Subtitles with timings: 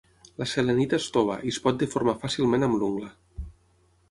[0.43, 3.13] La selenita és tova i es pot deformar fàcilment amb l'ungla.